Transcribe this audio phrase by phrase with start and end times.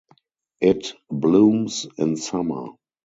[0.61, 2.69] It blooms in summer.